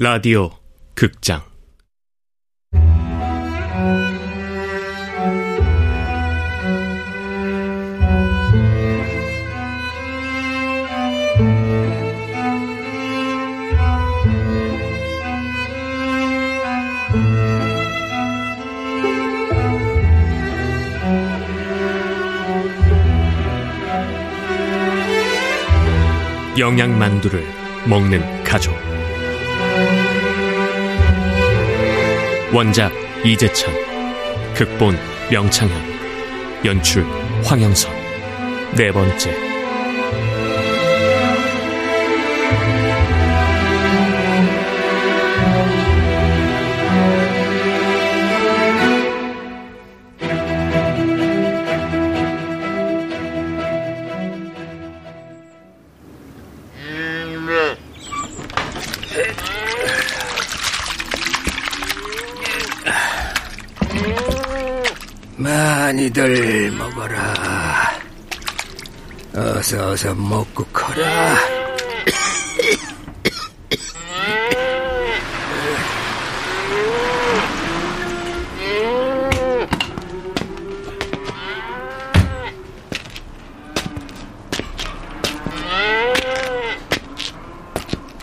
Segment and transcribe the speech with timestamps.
[0.00, 0.50] 라디오
[0.94, 1.42] 극장.
[26.56, 27.44] 영양만두를
[27.88, 28.87] 먹는 가족
[32.50, 32.90] 원작
[33.26, 33.74] 이재찬
[34.54, 34.96] 극본
[35.30, 35.70] 명창현
[36.64, 37.04] 연출
[37.44, 37.92] 황영선.
[38.74, 39.47] 네 번째
[65.38, 67.34] 많이들 먹어라.
[69.34, 71.36] 어서 어서 먹고 커라.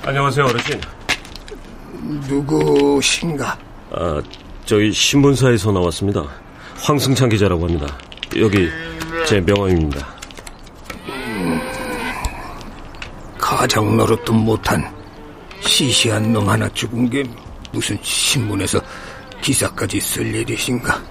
[0.04, 0.82] 안녕하세요, 어르신.
[2.28, 3.58] 누구신가?
[3.92, 4.22] 아,
[4.66, 6.45] 저희 신문사에서 나왔습니다.
[6.86, 7.98] 황승찬 기자라고 합니다.
[8.38, 8.70] 여기
[9.26, 10.08] 제 명함입니다.
[13.40, 14.84] 가정 노릇도 못한
[15.62, 17.24] 시시한 놈 하나 죽은 게
[17.72, 18.80] 무슨 신문에서
[19.42, 21.02] 기사까지 쓸 일이신가?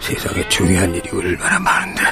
[0.00, 2.02] 세상에 중요한 일이 얼마나 많은데.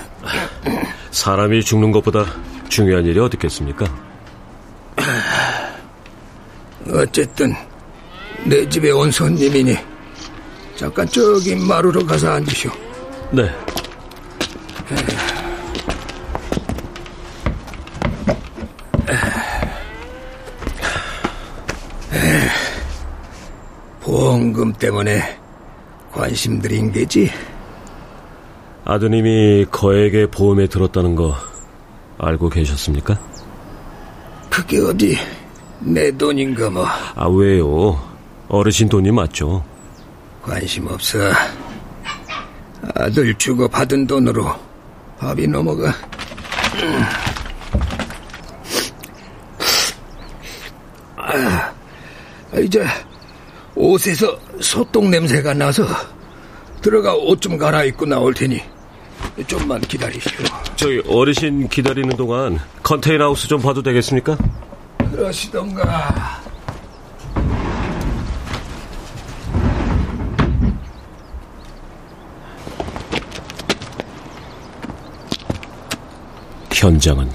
[1.11, 2.25] 사람이 죽는 것보다
[2.69, 3.85] 중요한 일이 어디 있겠습니까?
[6.93, 7.53] 어쨌든
[8.45, 9.88] 내 집에 온 손님이니
[10.79, 12.71] 잠깐 저기 마루로 가서 앉으시오.
[13.33, 13.51] 네.
[24.01, 25.21] 보험금 때문에
[26.13, 27.29] 관심 들인 게지?
[28.85, 31.35] 아드님이 거액의 보험에 들었다는 거
[32.19, 33.19] 알고 계셨습니까?
[34.49, 35.17] 그게 어디
[35.81, 36.87] 내 돈인가 뭐.
[37.17, 38.01] 아, 왜요?
[38.49, 39.65] 어르신 돈이 맞죠?
[40.49, 41.19] 관심 없어.
[42.95, 44.55] 아들 주고 받은 돈으로
[45.19, 45.93] 밥이 넘어가.
[51.17, 51.73] 아,
[52.59, 52.85] 이제
[53.75, 55.85] 옷에서 소똥 냄새가 나서
[56.81, 58.61] 들어가 옷 좀 갈아입고 나올 테니
[59.47, 60.45] 좀만 기다리시오.
[60.77, 64.37] 저희 어르신 기다리는 동안 컨테이너 하우스 좀 봐도 되겠습니까?
[65.11, 66.43] 그러시던가.
[76.89, 77.31] 현장은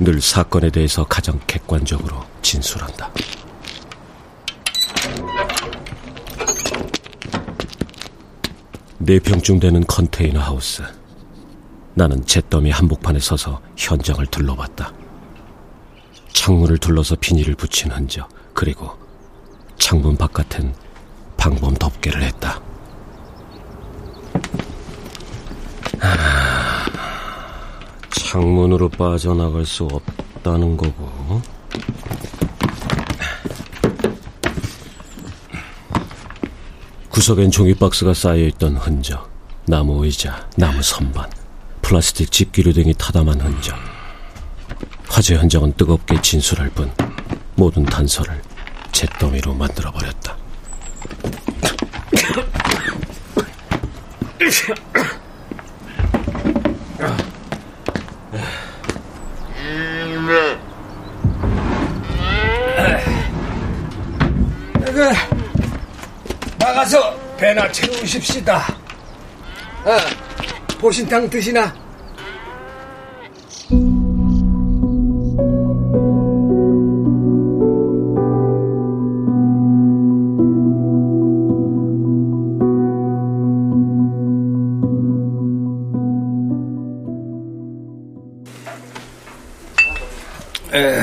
[0.00, 3.10] 늘 사건에 대해서 가장 객관적으로 진술한다.
[8.96, 10.82] 네 평쯤 되는 컨테이너 하우스.
[11.92, 14.90] 나는 잿더미 한복판에 서서 현장을 둘러봤다.
[16.32, 18.96] 창문을 둘러서 비닐을 붙인 흔적, 그리고
[19.76, 20.74] 창문 바깥엔
[21.36, 22.58] 방범 덮개를 했다.
[26.00, 26.86] 아,
[28.32, 31.42] 창문으로 빠져나갈 수 없다는 거고.
[37.10, 39.30] 구석엔 종이박스가 쌓여있던 흔적,
[39.66, 41.28] 나무 의자, 나무 선반,
[41.82, 43.76] 플라스틱 집기류 등이 타담한 흔적.
[45.10, 46.90] 화재 현장은 뜨겁게 진술할 뿐
[47.54, 48.40] 모든 단서를
[48.92, 50.38] 잿더미로 만들어버렸다.
[64.92, 65.10] 그,
[66.58, 68.56] 나 가서 배나 채우십시다.
[69.84, 69.98] 아,
[70.80, 71.72] 보신탕 드시나?
[90.74, 91.00] 에,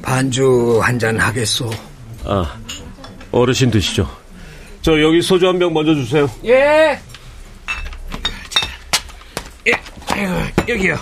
[0.00, 1.68] 반주 한 잔 하겠소.
[2.24, 2.61] 아,
[3.32, 4.08] 어르신 드시죠.
[4.82, 6.28] 저 여기 소주 한 병 먼저 주세요.
[6.44, 6.98] 예.
[9.66, 9.72] 예,
[10.10, 10.34] 아이고,
[10.68, 10.96] 여기요.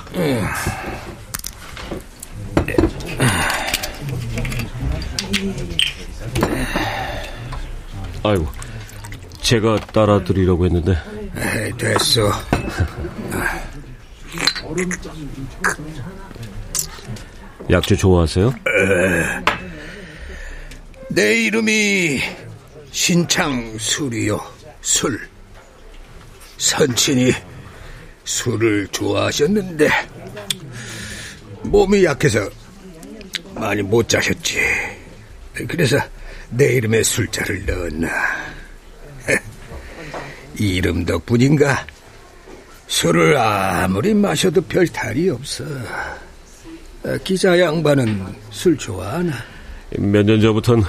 [8.23, 8.47] 아이고,
[9.41, 10.97] 제가 따라 드리려고 했는데.
[11.37, 12.31] 에이, 됐어.
[17.71, 18.49] 약주 좋아하세요?
[18.49, 19.60] 에,
[21.11, 22.21] 내 이름이
[22.93, 24.41] 신창술이요.
[24.81, 25.21] 술.
[26.57, 27.33] 선친이
[28.25, 29.89] 술을 좋아하셨는데
[31.65, 32.49] 몸이 약해서
[33.55, 34.61] 많이 못 자셨지.
[35.67, 35.99] 그래서
[36.51, 38.09] 내 이름에 술자를 넣었나.
[40.57, 41.87] 이름 덕분인가
[42.87, 45.65] 술을 아무리 마셔도 별 탈이 없어.
[47.25, 49.50] 기자 양반은 술 좋아하나?
[49.99, 50.85] 몇 년 전부턴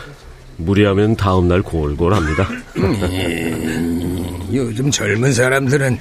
[0.58, 2.48] 무리하면 다음날 골골합니다.
[2.78, 6.00] 음, 요즘 젊은 사람들은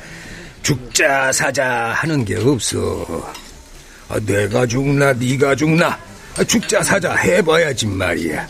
[0.62, 3.32] 죽자 사자 하는 게 없어.
[4.08, 5.98] 아, 내가 죽나 네가 죽나
[6.36, 8.46] 아, 죽자 사자 해봐야지 말이야.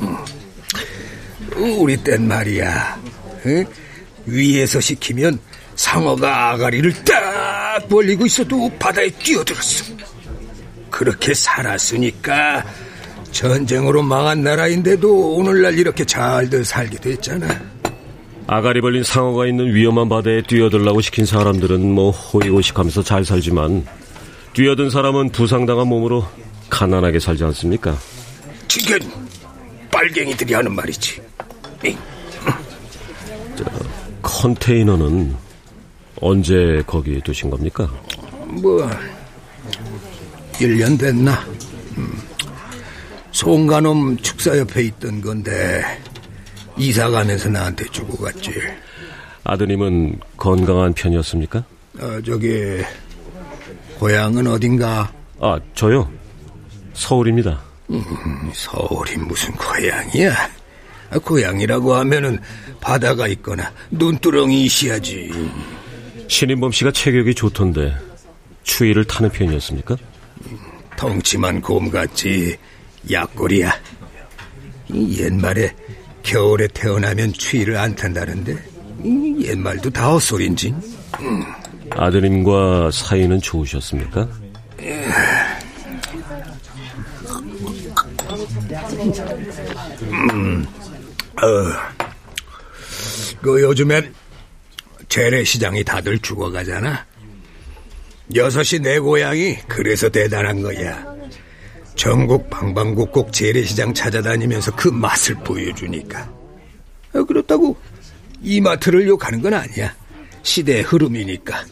[0.00, 0.16] 음.
[1.56, 3.00] 우리 땐 말이야.
[3.46, 3.64] 에?
[4.26, 5.38] 위에서 시키면
[5.76, 9.84] 상어가 아가리를 딱 벌리고 있어도 바다에 뛰어들었어.
[10.90, 12.64] 그렇게 살았으니까
[13.34, 17.48] 전쟁으로 망한 나라인데도 오늘날 이렇게 잘들 살게 됐잖아.
[18.46, 23.86] 아가리 벌린 상어가 있는 위험한 바다에 뛰어들라고 시킨 사람들은 뭐 호의호식하면서 잘 살지만
[24.52, 26.24] 뛰어든 사람은 부상당한 몸으로
[26.70, 27.98] 가난하게 살지 않습니까?
[28.68, 28.98] 지금
[29.90, 31.20] 빨갱이들이 하는 말이지.
[33.56, 33.64] 저,
[34.22, 35.34] 컨테이너는
[36.20, 37.92] 언제 거기에 두신 겁니까?
[38.46, 38.88] 뭐
[40.52, 41.44] 1년 됐나?
[43.44, 43.68] 음.
[43.68, 45.82] 송가놈 축사 옆에 있던 건데
[46.76, 48.52] 이사 가면서 나한테 주고 갔지.
[49.44, 51.64] 아드님은 건강한 편이었습니까?
[52.00, 52.82] 어, 저기
[53.98, 55.12] 고향은 어딘가?
[55.38, 56.10] 아, 저요?
[56.94, 57.60] 서울입니다.
[57.90, 58.02] 음,
[58.54, 60.32] 서울이 무슨 고향이야?
[61.10, 62.38] 아, 고향이라고 하면은
[62.80, 65.30] 바다가 있거나 눈두렁이 있어야지.
[66.28, 67.94] 신인범 씨가 체격이 좋던데
[68.62, 69.96] 추위를 타는 편이었습니까?
[70.96, 72.56] 덩치만 곰같지
[73.10, 73.72] 약골이야.
[74.94, 75.74] 옛말에
[76.22, 78.56] 겨울에 태어나면 추위를 안 탄다는데
[79.04, 80.74] 옛말도 다 헛소린지.
[81.20, 81.44] 음.
[81.90, 84.28] 아드님과 사이는 좋으셨습니까?
[90.32, 90.66] 음,
[91.36, 91.46] 어,
[93.42, 94.14] 그 요즘엔
[95.08, 97.06] 재래시장이 다들 죽어가잖아.
[98.34, 101.13] 여섯이 내 고향이 그래서 대단한 거야.
[101.96, 106.28] 전국 방방곡곡 재래시장 찾아다니면서 그 맛을 보여주니까.
[107.14, 107.76] 어, 그렇다고
[108.42, 109.94] 이마트를 욕하는 건 아니야.
[110.42, 111.64] 시대의 흐름이니까.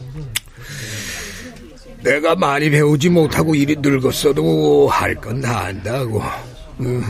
[2.01, 6.21] 내가 많이 배우지 못하고 일이 늙었어도 할 건 다 안다고.
[6.81, 7.03] 음,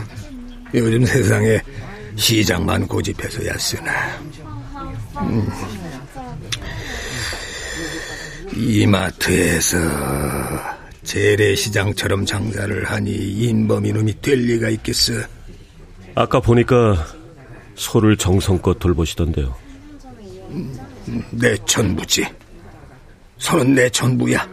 [0.74, 1.60] 요즘 세상에
[2.16, 4.20] 시장만 고집해서야 쓰나.
[5.22, 5.48] 음.
[8.54, 9.78] 이마트에서
[11.04, 15.12] 재래시장처럼 장사를 하니 인범 이놈이 될 리가 있겠어.
[16.14, 17.06] 아까 보니까
[17.74, 19.54] 소를 정성껏 돌보시던데요.
[21.30, 22.26] 내 전부지.
[23.38, 24.48] 소는 내 전부야.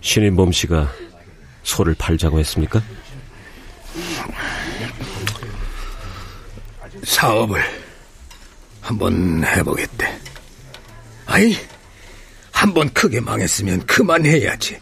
[0.00, 0.90] 신인범 씨가
[1.62, 2.82] 소를 팔자고 했습니까?
[7.04, 7.62] 사업을
[8.80, 10.20] 한번 해보겠대.
[11.26, 11.56] 아이,
[12.52, 14.78] 한번 크게 망했으면 그만해야지.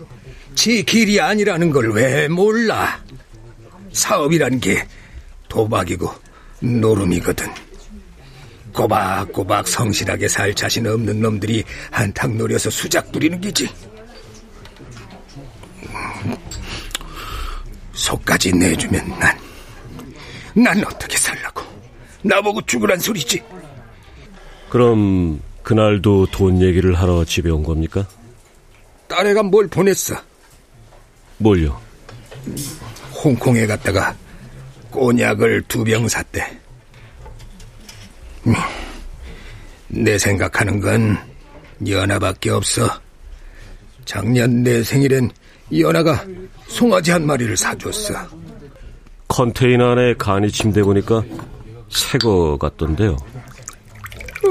[0.54, 3.02] 지 길이 아니라는 걸 왜 몰라?
[3.92, 4.86] 사업이란 게
[5.48, 6.10] 도박이고
[6.60, 7.46] 노름이거든.
[8.72, 13.68] 꼬박꼬박 성실하게 살 자신 없는 놈들이 한탕 노려서 수작 부리는 기지.
[17.92, 19.38] 속까지 내주면 난,
[20.54, 21.62] 난 어떻게 살라고.
[22.22, 23.42] 나보고 죽으란 소리지.
[24.70, 28.06] 그럼 그날도 돈 얘기를 하러 집에 온 겁니까?
[29.08, 30.14] 딸애가 뭘 보냈어.
[31.42, 31.80] 뭘요?
[33.24, 34.14] 홍콩에 갔다가
[34.90, 36.58] 꼬냑을 두 병 샀대.
[38.46, 38.54] 음,
[39.88, 41.16] 내 생각하는 건
[41.86, 42.88] 연하밖에 없어.
[44.04, 45.30] 작년 내 생일엔
[45.78, 46.24] 연하가
[46.68, 48.14] 송아지 한 마리를 사줬어.
[49.28, 51.22] 컨테이너 안에 간이 침대 보니까
[51.88, 53.16] 새 거 같던데요.
[54.44, 54.48] 어,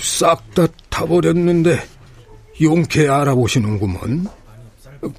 [0.00, 1.78] 싹다 타버렸는데
[2.60, 4.26] 용케 알아보시는구먼.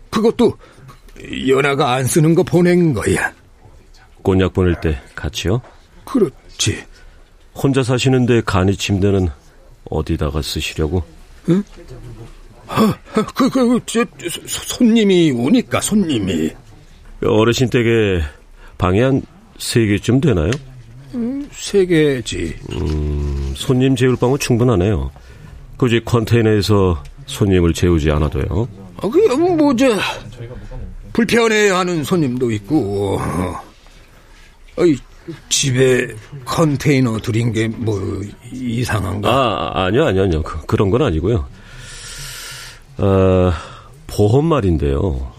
[0.10, 0.58] 그것도
[1.48, 3.34] 연하가 안 쓰는 거 보낸 거야.
[4.22, 5.62] 곤약 보낼 때 같이요?
[6.06, 6.84] 그렇지.
[7.54, 9.28] 혼자 사시는데 간이 침대는
[9.90, 11.04] 어디다가 쓰시려고?
[11.50, 11.64] 응?
[12.68, 12.96] 아,
[13.36, 14.06] 그, 그, 저,
[14.48, 16.52] 손님이 오니까, 손님이.
[17.22, 18.22] 어르신 댁에
[18.78, 19.22] 방이 한
[19.58, 20.52] 세 개쯤 되나요?
[21.14, 22.56] 음, 세 개지.
[22.74, 25.12] 음, 손님 재울 방은 충분하네요.
[25.78, 28.68] 굳이 컨테이너에서 손님을 재우지 않아도요.
[28.98, 29.88] 아, 그, 뭐, 저,
[31.14, 33.20] 불편해 하는 손님도 있고,
[34.78, 34.98] 어이,
[35.50, 36.08] 집에
[36.44, 39.30] 컨테이너 들인 게 뭐 이상한가?
[39.30, 40.44] 아, 아니요, 아니요, 아니요.
[40.44, 41.48] 그, 런건 아니고요.
[42.98, 43.54] 아,
[44.08, 45.32] 보험 말인데요.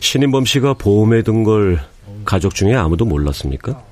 [0.00, 1.80] 신인범 씨가 보험에 든 걸
[2.24, 3.82] 가족 중에 아무도 몰랐습니까?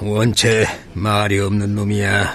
[0.00, 2.34] 원체 말이 없는 놈이야.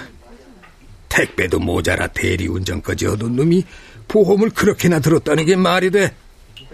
[1.08, 3.64] 택배도 모자라 대리운전까지 하던 놈이
[4.08, 6.14] 보험을 그렇게나 들었다는 게 말이 돼.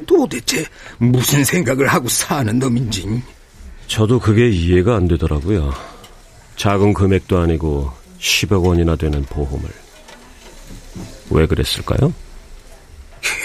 [0.06, 0.64] 도대체
[0.98, 3.22] 무슨 생각을 하고 사는 놈인지.
[3.86, 5.72] 저도 그게 이해가 안 되더라고요.
[6.56, 9.68] 작은 금액도 아니고 10억 원이나 되는 보험을.
[11.30, 12.12] 왜 그랬을까요?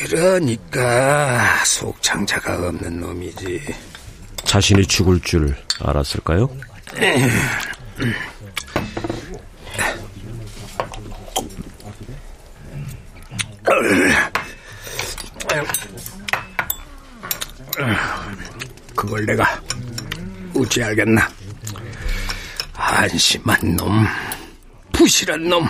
[0.06, 3.62] 그러니까 속창자가 없는 놈이지.
[4.46, 6.50] 자신이 죽을 줄 알았을까요?
[19.10, 19.44] 그걸 내가
[20.56, 21.28] 어찌 알겠나?
[22.74, 24.06] 한심한 놈,
[24.94, 25.68] 부실한 놈.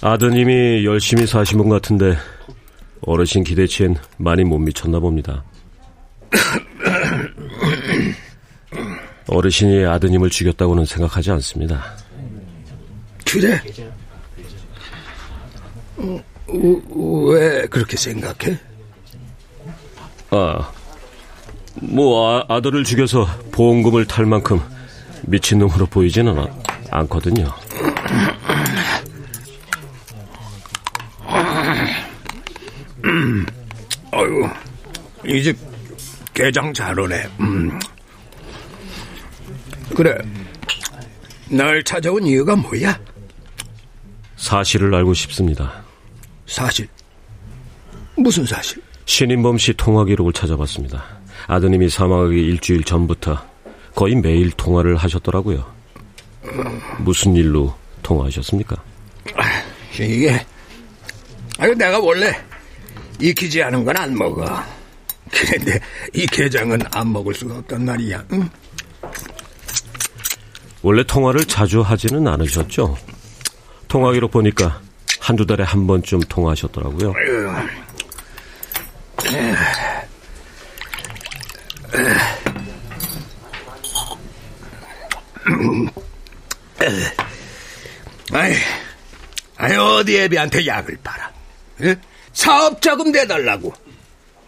[0.00, 2.16] 아드님이 열심히 사신 분 같은데
[3.00, 5.42] 어르신 기대치엔 많이 못 미쳤나 봅니다.
[9.26, 11.96] 어르신이 아드님을 죽였다고는 생각하지 않습니다.
[13.24, 13.60] 그래?
[15.96, 16.22] 어,
[17.32, 18.56] 왜 그렇게 생각해?
[20.30, 20.70] 아,
[21.82, 24.60] 뭐 아, 들을 죽여서 보험금을 탈 만큼
[25.22, 26.48] 미친놈으로 보이지는 않,
[26.90, 27.52] 않거든요.
[33.04, 33.46] 음,
[34.10, 34.48] 아유,
[35.26, 35.56] 이집
[36.34, 37.28] 개장 잘 오네.
[37.40, 37.78] 음.
[39.94, 40.16] 그래,
[41.48, 42.98] 날 찾아온 이유가 뭐야?
[44.36, 45.84] 사실을 알고 싶습니다.
[46.46, 46.88] 사실?
[48.16, 48.82] 무슨 사실?
[49.04, 51.15] 신인범 씨 통화 기록을 찾아봤습니다.
[51.46, 53.40] 아드님이 사망하기 일주일 전부터
[53.94, 55.64] 거의 매일 통화를 하셨더라고요.
[56.98, 58.76] 무슨 일로 통화하셨습니까?
[59.98, 60.44] 이게,
[61.76, 62.32] 내가 원래
[63.20, 64.44] 익히지 않은 건 안 먹어.
[65.30, 65.80] 그런데
[66.14, 68.24] 이 게장은 안 먹을 수가 없단 말이야.
[68.32, 68.48] 응?
[70.82, 72.96] 원래 통화를 자주 하지는 않으셨죠?
[73.88, 74.80] 통화 기록 보니까
[75.20, 77.12] 한두 달에 한 번쯤 통화하셨더라고요.
[88.32, 88.54] 아이,
[89.56, 91.30] 아이 어디 애비한테 약을 팔아?
[91.82, 91.96] 에?
[92.32, 93.72] 사업 자금 내달라고.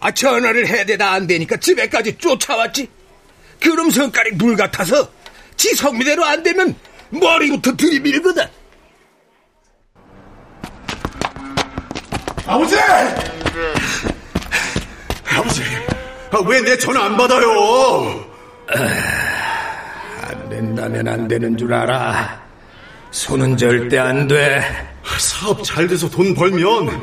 [0.01, 2.89] 아 전화를 해야 되다 안 되니까 집에까지 쫓아왔지.
[3.59, 5.09] 그럼 성깔이 물 같아서
[5.57, 6.75] 지 성미대로 안 되면
[7.09, 8.45] 머리부터 들이밀거든.
[12.45, 12.75] 아버지!
[15.31, 15.61] 아버지,
[16.31, 18.25] 아, 왜 내 전화 안 받아요?
[20.29, 22.41] 안 된다면 안 되는 줄 알아.
[23.11, 24.61] 손은 절대 안 돼.
[25.17, 27.01] 사업 잘 돼서 돈 벌면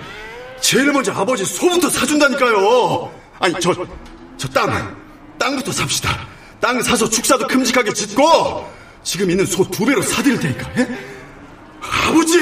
[0.60, 3.10] 제일 먼저 아버지 소부터 사준다니까요.
[3.40, 3.74] 아니 저
[4.38, 4.94] 저 땅,
[5.38, 6.10] 땅부터 삽시다.
[6.60, 8.70] 땅 사서 축사도 큼직하게 짓고
[9.02, 10.70] 지금 있는 소 두 배로 사드릴 테니까.
[10.78, 10.88] 예?
[11.80, 12.38] 아버지!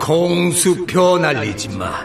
[0.00, 2.04] 공수표 날리지 마.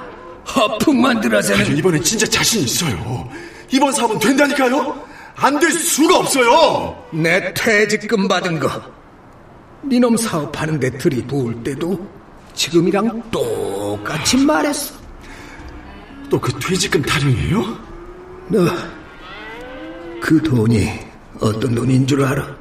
[0.55, 3.27] 허풍만 들어서는 이번엔 진짜 자신 있어요.
[3.71, 5.03] 이번 사업은 된다니까요.
[5.35, 7.03] 안 될 수가 없어요.
[7.11, 8.69] 내 퇴직금 받은 거.
[9.85, 12.07] 니놈 사업하는 데 들이부을 때도
[12.53, 14.93] 지금이랑 똑같이 말했어.
[16.29, 17.61] 또 그 퇴직금 타령이에요?
[18.49, 18.65] 너
[20.21, 20.87] 그 돈이
[21.39, 22.55] 어떤 돈인 줄 알아?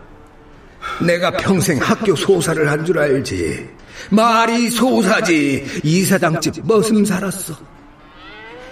[1.05, 3.69] 내가 평생 학교 소사를 한 줄 알지.
[4.11, 5.67] 말이 소사지.
[5.85, 7.55] 이사장집 머슴 살았어.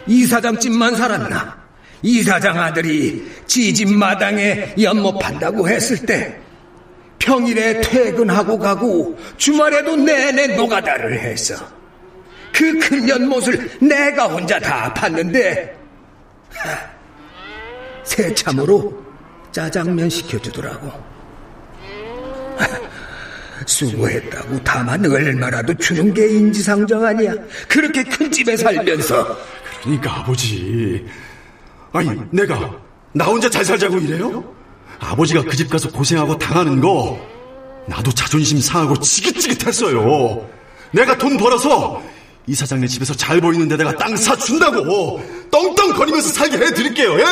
[0.06, 1.67] 이사장집만 살았나?
[2.02, 6.36] 이사장 아들이 지집 마당에 연못 판다고 했을 때
[7.18, 11.56] 평일에 퇴근하고 가고 주말에도 내내 노가다를 했어.
[12.52, 15.70] 그큰 연못을 내가 혼자 다 팠는데
[18.04, 19.04] 새참으로
[19.52, 20.90] 짜장면 시켜주더라고.
[23.66, 27.34] 수고했다고 다만 얼마라도 주는 게 인지상정 아니야.
[27.68, 29.38] 그렇게 큰 집에 살면서.
[29.82, 31.04] 그러니까 아버지.
[31.92, 32.70] 아니 내가
[33.12, 34.44] 나 혼자 잘 살자고 이래요?
[35.00, 37.18] 아버지가 그 집 가서 고생하고 당하는 거
[37.86, 40.46] 나도 자존심 상하고 지긋지긋했어요.
[40.92, 42.02] 내가 돈 벌어서
[42.46, 47.18] 이 사장네 집에서 잘 보이는 데다가 땅 사준다고 떵떵거리면서 살게 해드릴게요.
[47.20, 47.24] 예?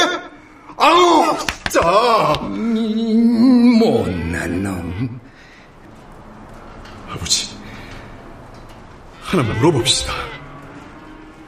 [0.79, 1.37] 아우,
[1.71, 2.33] 진짜.
[2.43, 5.21] 음, 못난 놈.
[7.11, 7.49] 아버지,
[9.23, 10.13] 하나 물어봅시다.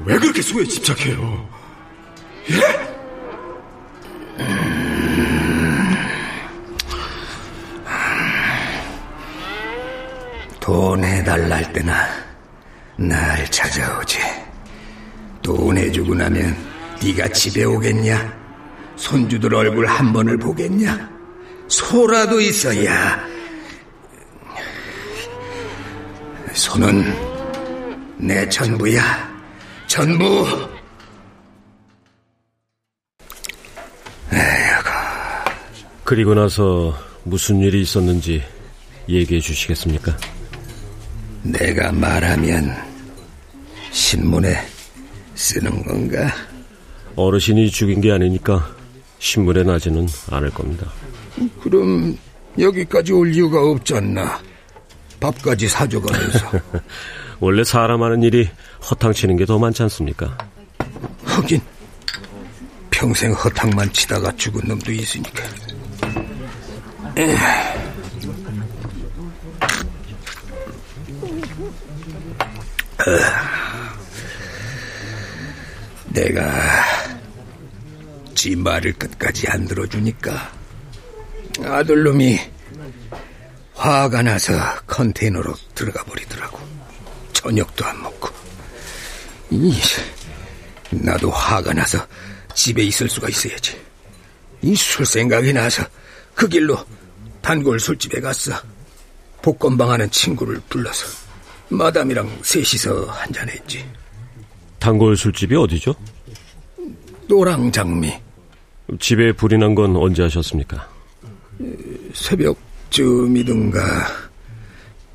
[0.04, 1.48] 왜 그렇게 수에 집착해요?
[2.50, 2.97] 예?
[10.60, 12.06] 돈 해달라 할 때나
[12.96, 14.18] 날 찾아오지.
[15.42, 16.56] 돈 해주고 나면
[17.02, 18.36] 네가 집에 오겠냐?
[18.96, 21.08] 손주들 얼굴 한 번을 보겠냐?
[21.68, 23.24] 소라도 있어야.
[26.52, 27.14] 손은
[28.18, 29.02] 내 전부야.
[29.86, 30.46] 전부.
[36.08, 38.42] 그리고 나서 무슨 일이 있었는지
[39.10, 40.16] 얘기해 주시겠습니까?
[41.42, 42.74] 내가 말하면
[43.90, 44.56] 신문에
[45.34, 46.34] 쓰는 건가?
[47.14, 48.74] 어르신이 죽인 게 아니니까
[49.18, 50.90] 신문에 나지는 않을 겁니다.
[51.60, 52.16] 그럼
[52.58, 54.40] 여기까지 올 이유가 없잖나.
[55.20, 56.52] 밥까지 사줘가면서.
[57.38, 58.48] 원래 사람 하는 일이
[58.90, 60.38] 허탕치는 게 더 많지 않습니까?
[61.24, 61.60] 하긴
[62.90, 65.44] 평생 허탕만 치다가 죽은 놈도 있으니까.
[76.06, 76.84] 내가
[78.34, 80.52] 지 말을 끝까지 안 들어주니까
[81.64, 82.38] 아들놈이
[83.74, 84.52] 화가 나서
[84.86, 86.58] 컨테이너로 들어가 버리더라고.
[87.32, 88.28] 저녁도 안 먹고.
[89.50, 89.76] 이,
[90.90, 92.04] 나도 화가 나서
[92.54, 93.80] 집에 있을 수가 있어야지.
[94.62, 95.84] 이 술 생각이 나서
[96.34, 96.76] 그 길로
[97.48, 98.52] 단골 술집에 갔어.
[99.40, 101.06] 복권방 하는 친구를 불러서
[101.70, 103.86] 마담이랑 셋이서 한잔했지.
[104.78, 105.94] 단골 술집이 어디죠?
[107.26, 108.12] 노랑 장미.
[109.00, 110.86] 집에 불이 난 건 언제 하셨습니까?
[112.12, 113.80] 새벽쯤이든가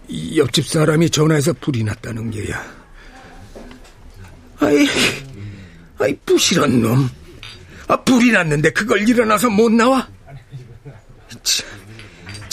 [0.08, 2.66] 이 옆집 사람이 전화해서 불이 났다는 게야.
[4.60, 4.88] 아이,
[6.00, 7.08] 아이 부실한 놈.
[7.88, 10.08] 아 불이 났는데 그걸 일어나서 못 나와?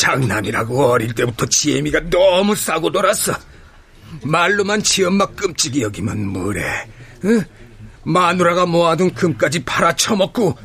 [0.00, 3.34] 참, 장남이라고 어릴 때부터 지혜미가 너무 싸고 놀았어.
[4.22, 6.88] 말로만 지 엄마 끔찍이 여기면 뭐래?
[7.26, 7.44] 응?
[8.02, 10.56] 마누라가 모아둔 금까지 팔아쳐먹고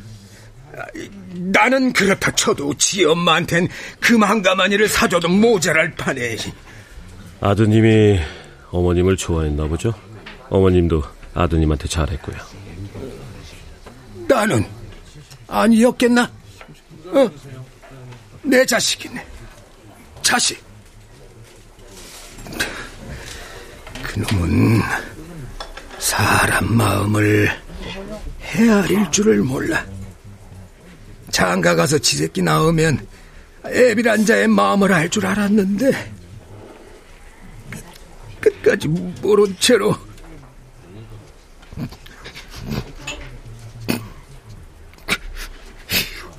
[1.34, 3.68] 나는 그렇다 쳐도 지 엄마한텐
[4.00, 6.38] 금한 가마니를 사줘도 모자랄 판에
[7.40, 8.18] 아드님이
[8.70, 9.92] 어머님을 좋아했나 보죠?
[10.48, 11.02] 어머님도
[11.34, 12.36] 아드님한테 잘했고요.
[14.26, 14.64] 나는
[15.46, 16.30] 아니었겠나?
[17.12, 17.30] 어?
[18.46, 19.26] 내 자식이네.
[20.22, 20.64] 자식.
[24.02, 24.80] 그놈은
[25.98, 27.50] 사람 마음을
[28.40, 29.84] 헤아릴 줄을 몰라.
[31.30, 33.06] 장가 가서 지새끼 나오면
[33.66, 36.14] 애비란 자의 마음을 알 줄 알았는데
[38.40, 39.96] 끝까지 모른 채로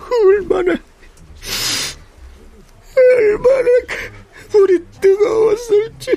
[0.10, 0.74] 얼마나
[3.18, 3.68] 얼마나
[4.50, 6.12] 불이 뜨거웠을지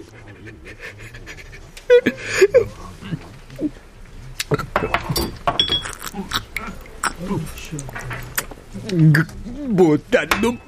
[9.12, 9.24] 그,
[9.68, 10.58] 못한 놈.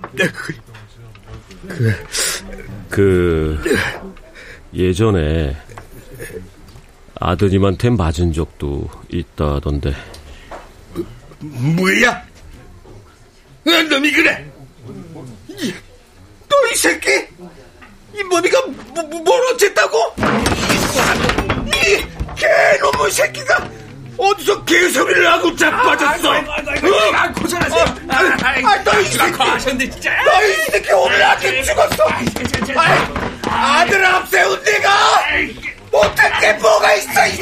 [1.68, 1.94] 그,
[2.88, 3.62] 그,
[4.74, 5.56] 예전에
[7.14, 9.94] 아드님한테 맞은 적도 있다던데.
[11.40, 12.24] 뭐야?
[13.64, 14.50] 왜 놈이 그래?
[16.62, 17.26] 너이 새끼?
[18.14, 20.14] 이 머리가 뭐, 뭐, 뭘 어쨌다고?
[21.66, 22.04] 이
[22.36, 23.68] 개놈의 새끼가
[24.16, 26.32] 어디서 개소리를 하고 자빠졌어?
[26.32, 27.84] 아, 고생하세요.
[28.10, 29.32] 아, 너이 새끼.
[29.42, 30.22] 하셨는데 진짜.
[30.22, 32.04] 너이 새끼 오늘 아침 죽었어.
[32.76, 32.98] 아이,
[33.44, 35.20] 아들 앞세운 내가
[35.90, 37.41] 못한 게 뭐가 있어, 이